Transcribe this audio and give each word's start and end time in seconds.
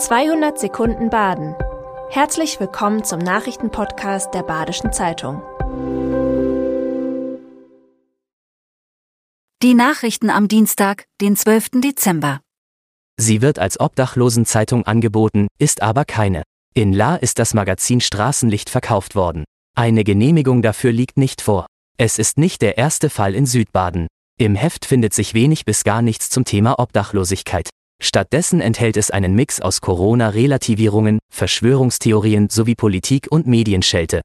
200 0.00 0.58
Sekunden 0.58 1.10
Baden. 1.10 1.54
Herzlich 2.08 2.58
willkommen 2.58 3.04
zum 3.04 3.18
Nachrichtenpodcast 3.18 4.32
der 4.32 4.42
Badischen 4.42 4.94
Zeitung. 4.94 5.42
Die 9.62 9.74
Nachrichten 9.74 10.30
am 10.30 10.48
Dienstag, 10.48 11.04
den 11.20 11.36
12. 11.36 11.82
Dezember. 11.82 12.40
Sie 13.18 13.42
wird 13.42 13.58
als 13.58 13.78
Obdachlosenzeitung 13.78 14.86
angeboten, 14.86 15.48
ist 15.58 15.82
aber 15.82 16.06
keine. 16.06 16.44
In 16.72 16.94
La 16.94 17.16
ist 17.16 17.38
das 17.38 17.52
Magazin 17.52 18.00
Straßenlicht 18.00 18.70
verkauft 18.70 19.14
worden. 19.14 19.44
Eine 19.76 20.02
Genehmigung 20.02 20.62
dafür 20.62 20.92
liegt 20.92 21.18
nicht 21.18 21.42
vor. 21.42 21.66
Es 21.98 22.18
ist 22.18 22.38
nicht 22.38 22.62
der 22.62 22.78
erste 22.78 23.10
Fall 23.10 23.34
in 23.34 23.44
Südbaden. 23.44 24.06
Im 24.38 24.54
Heft 24.54 24.86
findet 24.86 25.12
sich 25.12 25.34
wenig 25.34 25.66
bis 25.66 25.84
gar 25.84 26.00
nichts 26.00 26.30
zum 26.30 26.46
Thema 26.46 26.78
Obdachlosigkeit. 26.78 27.68
Stattdessen 28.02 28.60
enthält 28.60 28.96
es 28.96 29.10
einen 29.10 29.34
Mix 29.34 29.60
aus 29.60 29.80
Corona-Relativierungen, 29.80 31.18
Verschwörungstheorien 31.32 32.48
sowie 32.48 32.74
Politik- 32.74 33.28
und 33.30 33.46
Medienschelte. 33.46 34.22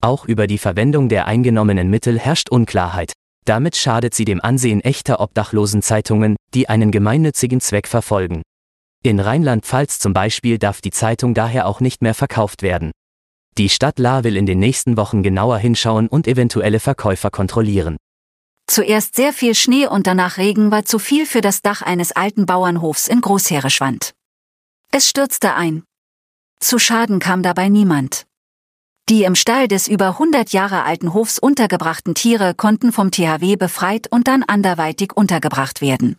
Auch 0.00 0.26
über 0.26 0.46
die 0.46 0.58
Verwendung 0.58 1.08
der 1.08 1.26
eingenommenen 1.26 1.90
Mittel 1.90 2.18
herrscht 2.18 2.48
Unklarheit. 2.50 3.12
Damit 3.44 3.76
schadet 3.76 4.14
sie 4.14 4.24
dem 4.24 4.40
Ansehen 4.40 4.80
echter 4.80 5.20
Obdachlosenzeitungen, 5.20 6.36
die 6.54 6.68
einen 6.68 6.92
gemeinnützigen 6.92 7.60
Zweck 7.60 7.88
verfolgen. 7.88 8.42
In 9.02 9.18
Rheinland-Pfalz 9.18 9.98
zum 9.98 10.12
Beispiel 10.12 10.58
darf 10.58 10.80
die 10.80 10.90
Zeitung 10.90 11.34
daher 11.34 11.66
auch 11.66 11.80
nicht 11.80 12.02
mehr 12.02 12.14
verkauft 12.14 12.62
werden. 12.62 12.92
Die 13.56 13.68
Stadt 13.68 13.98
La 13.98 14.22
will 14.22 14.36
in 14.36 14.46
den 14.46 14.60
nächsten 14.60 14.96
Wochen 14.96 15.24
genauer 15.24 15.58
hinschauen 15.58 16.06
und 16.06 16.28
eventuelle 16.28 16.78
Verkäufer 16.78 17.30
kontrollieren. 17.30 17.96
Zuerst 18.68 19.16
sehr 19.16 19.32
viel 19.32 19.54
Schnee 19.54 19.86
und 19.86 20.06
danach 20.06 20.36
Regen 20.36 20.70
war 20.70 20.84
zu 20.84 20.98
viel 20.98 21.24
für 21.24 21.40
das 21.40 21.62
Dach 21.62 21.80
eines 21.80 22.12
alten 22.12 22.44
Bauernhofs 22.44 23.08
in 23.08 23.22
Großheereschwand. 23.22 24.12
Es 24.92 25.08
stürzte 25.08 25.54
ein. 25.54 25.84
Zu 26.60 26.78
Schaden 26.78 27.18
kam 27.18 27.42
dabei 27.42 27.70
niemand. 27.70 28.26
Die 29.08 29.24
im 29.24 29.36
Stall 29.36 29.68
des 29.68 29.88
über 29.88 30.08
100 30.08 30.52
Jahre 30.52 30.82
alten 30.84 31.14
Hofs 31.14 31.38
untergebrachten 31.38 32.14
Tiere 32.14 32.54
konnten 32.54 32.92
vom 32.92 33.10
THW 33.10 33.56
befreit 33.56 34.06
und 34.12 34.28
dann 34.28 34.42
anderweitig 34.42 35.16
untergebracht 35.16 35.80
werden. 35.80 36.18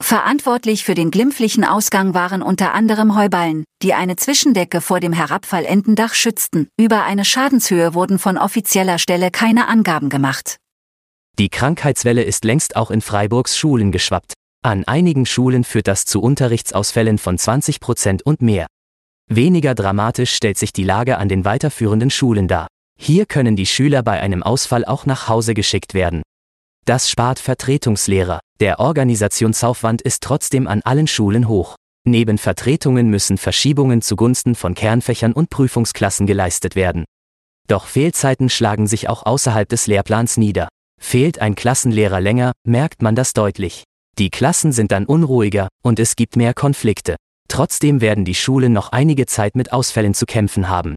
Verantwortlich 0.00 0.84
für 0.84 0.94
den 0.94 1.10
glimpflichen 1.10 1.64
Ausgang 1.64 2.14
waren 2.14 2.42
unter 2.42 2.74
anderem 2.74 3.16
Heuballen, 3.16 3.64
die 3.82 3.92
eine 3.92 4.14
Zwischendecke 4.14 4.80
vor 4.80 5.00
dem 5.00 5.12
herabfallenden 5.12 5.96
Dach 5.96 6.14
schützten. 6.14 6.68
Über 6.78 7.02
eine 7.02 7.24
Schadenshöhe 7.24 7.94
wurden 7.94 8.20
von 8.20 8.38
offizieller 8.38 8.98
Stelle 8.98 9.32
keine 9.32 9.66
Angaben 9.66 10.10
gemacht. 10.10 10.58
Die 11.38 11.50
Krankheitswelle 11.50 12.22
ist 12.22 12.46
längst 12.46 12.76
auch 12.76 12.90
in 12.90 13.02
Freiburgs 13.02 13.58
Schulen 13.58 13.92
geschwappt. 13.92 14.32
An 14.62 14.84
einigen 14.84 15.26
Schulen 15.26 15.64
führt 15.64 15.86
das 15.86 16.06
zu 16.06 16.22
Unterrichtsausfällen 16.22 17.18
von 17.18 17.36
20 17.36 17.78
Prozent 17.78 18.24
und 18.24 18.40
mehr. 18.40 18.66
Weniger 19.28 19.74
dramatisch 19.74 20.32
stellt 20.32 20.56
sich 20.56 20.72
die 20.72 20.84
Lage 20.84 21.18
an 21.18 21.28
den 21.28 21.44
weiterführenden 21.44 22.08
Schulen 22.08 22.48
dar. 22.48 22.68
Hier 22.98 23.26
können 23.26 23.54
die 23.54 23.66
Schüler 23.66 24.02
bei 24.02 24.18
einem 24.18 24.42
Ausfall 24.42 24.86
auch 24.86 25.04
nach 25.04 25.28
Hause 25.28 25.52
geschickt 25.52 25.92
werden. 25.92 26.22
Das 26.86 27.10
spart 27.10 27.38
Vertretungslehrer. 27.38 28.40
Der 28.60 28.80
Organisationsaufwand 28.80 30.00
ist 30.00 30.22
trotzdem 30.22 30.66
an 30.66 30.80
allen 30.82 31.06
Schulen 31.06 31.48
hoch. 31.48 31.76
Neben 32.04 32.38
Vertretungen 32.38 33.10
müssen 33.10 33.36
Verschiebungen 33.36 34.00
zugunsten 34.00 34.54
von 34.54 34.74
Kernfächern 34.74 35.34
und 35.34 35.50
Prüfungsklassen 35.50 36.26
geleistet 36.26 36.76
werden. 36.76 37.04
Doch 37.68 37.86
Fehlzeiten 37.86 38.48
schlagen 38.48 38.86
sich 38.86 39.10
auch 39.10 39.26
außerhalb 39.26 39.68
des 39.68 39.86
Lehrplans 39.86 40.38
nieder. 40.38 40.68
Fehlt 41.00 41.40
ein 41.40 41.54
Klassenlehrer 41.54 42.20
länger, 42.20 42.52
merkt 42.64 43.02
man 43.02 43.14
das 43.14 43.32
deutlich. 43.32 43.84
Die 44.18 44.30
Klassen 44.30 44.72
sind 44.72 44.92
dann 44.92 45.06
unruhiger 45.06 45.68
und 45.82 45.98
es 45.98 46.16
gibt 46.16 46.36
mehr 46.36 46.54
Konflikte. 46.54 47.16
Trotzdem 47.48 48.00
werden 48.00 48.24
die 48.24 48.34
Schulen 48.34 48.72
noch 48.72 48.92
einige 48.92 49.26
Zeit 49.26 49.54
mit 49.56 49.72
Ausfällen 49.72 50.14
zu 50.14 50.26
kämpfen 50.26 50.68
haben. 50.68 50.94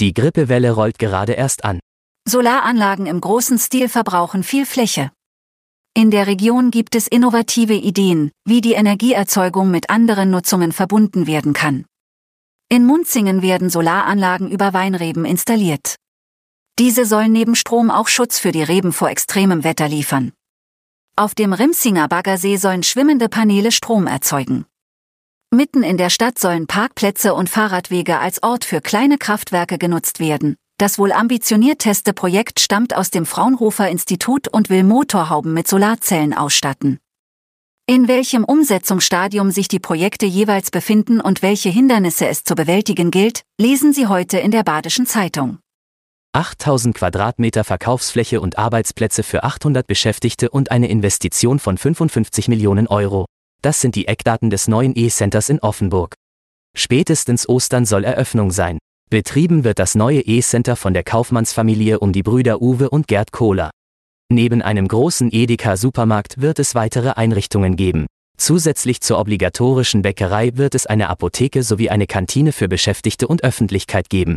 Die 0.00 0.14
Grippewelle 0.14 0.72
rollt 0.72 0.98
gerade 0.98 1.32
erst 1.32 1.64
an. 1.64 1.80
Solaranlagen 2.28 3.06
im 3.06 3.20
großen 3.20 3.58
Stil 3.58 3.88
verbrauchen 3.88 4.42
viel 4.42 4.66
Fläche. 4.66 5.10
In 5.94 6.10
der 6.10 6.26
Region 6.26 6.70
gibt 6.70 6.94
es 6.94 7.06
innovative 7.06 7.74
Ideen, 7.74 8.30
wie 8.46 8.60
die 8.60 8.74
Energieerzeugung 8.74 9.70
mit 9.70 9.88
anderen 9.88 10.30
Nutzungen 10.30 10.72
verbunden 10.72 11.26
werden 11.26 11.52
kann. 11.52 11.86
In 12.68 12.84
Munzingen 12.84 13.42
werden 13.42 13.70
Solaranlagen 13.70 14.50
über 14.50 14.74
Weinreben 14.74 15.24
installiert. 15.24 15.94
Diese 16.78 17.06
sollen 17.06 17.32
neben 17.32 17.54
Strom 17.54 17.90
auch 17.90 18.06
Schutz 18.06 18.38
für 18.38 18.52
die 18.52 18.62
Reben 18.62 18.92
vor 18.92 19.08
extremem 19.08 19.64
Wetter 19.64 19.88
liefern. 19.88 20.32
Auf 21.16 21.34
dem 21.34 21.54
Rimsinger 21.54 22.08
Baggersee 22.08 22.58
sollen 22.58 22.82
schwimmende 22.82 23.30
Paneele 23.30 23.72
Strom 23.72 24.06
erzeugen. 24.06 24.66
Mitten 25.50 25.82
in 25.82 25.96
der 25.96 26.10
Stadt 26.10 26.38
sollen 26.38 26.66
Parkplätze 26.66 27.32
und 27.32 27.48
Fahrradwege 27.48 28.18
als 28.18 28.42
Ort 28.42 28.66
für 28.66 28.82
kleine 28.82 29.16
Kraftwerke 29.16 29.78
genutzt 29.78 30.20
werden. 30.20 30.56
Das 30.76 30.98
wohl 30.98 31.12
ambitionierteste 31.12 32.12
Projekt 32.12 32.60
stammt 32.60 32.94
aus 32.94 33.08
dem 33.10 33.24
Fraunhofer 33.24 33.88
Institut 33.88 34.48
und 34.48 34.68
will 34.68 34.84
Motorhauben 34.84 35.54
mit 35.54 35.66
Solarzellen 35.66 36.34
ausstatten. 36.34 36.98
In 37.86 38.08
welchem 38.08 38.44
Umsetzungsstadium 38.44 39.50
sich 39.50 39.68
die 39.68 39.78
Projekte 39.78 40.26
jeweils 40.26 40.70
befinden 40.70 41.22
und 41.22 41.40
welche 41.40 41.70
Hindernisse 41.70 42.26
es 42.26 42.44
zu 42.44 42.54
bewältigen 42.54 43.10
gilt, 43.10 43.42
lesen 43.58 43.94
Sie 43.94 44.08
heute 44.08 44.38
in 44.38 44.50
der 44.50 44.64
Badischen 44.64 45.06
Zeitung. 45.06 45.60
8000 46.36 46.94
Quadratmeter 46.94 47.64
Verkaufsfläche 47.64 48.42
und 48.42 48.58
Arbeitsplätze 48.58 49.22
für 49.22 49.42
800 49.42 49.86
Beschäftigte 49.86 50.50
und 50.50 50.70
eine 50.70 50.86
Investition 50.86 51.58
von 51.58 51.78
55 51.78 52.48
Millionen 52.48 52.88
Euro. 52.88 53.24
Das 53.62 53.80
sind 53.80 53.94
die 53.94 54.06
Eckdaten 54.06 54.50
des 54.50 54.68
neuen 54.68 54.92
E-Centers 54.94 55.48
in 55.48 55.60
Offenburg. 55.60 56.12
Spätestens 56.76 57.48
Ostern 57.48 57.86
soll 57.86 58.04
Eröffnung 58.04 58.50
sein. 58.50 58.76
Betrieben 59.08 59.64
wird 59.64 59.78
das 59.78 59.94
neue 59.94 60.20
E-Center 60.20 60.76
von 60.76 60.92
der 60.92 61.04
Kaufmannsfamilie 61.04 62.00
um 62.00 62.12
die 62.12 62.22
Brüder 62.22 62.60
Uwe 62.60 62.90
und 62.90 63.08
Gerd 63.08 63.32
Kohler. 63.32 63.70
Neben 64.30 64.60
einem 64.60 64.88
großen 64.88 65.32
Edeka-Supermarkt 65.32 66.42
wird 66.42 66.58
es 66.58 66.74
weitere 66.74 67.12
Einrichtungen 67.12 67.76
geben. 67.76 68.04
Zusätzlich 68.36 69.00
zur 69.00 69.18
obligatorischen 69.18 70.02
Bäckerei 70.02 70.50
wird 70.56 70.74
es 70.74 70.84
eine 70.84 71.08
Apotheke 71.08 71.62
sowie 71.62 71.88
eine 71.88 72.06
Kantine 72.06 72.52
für 72.52 72.68
Beschäftigte 72.68 73.26
und 73.26 73.42
Öffentlichkeit 73.42 74.10
geben. 74.10 74.36